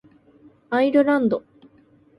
[0.71, 1.43] アイルランド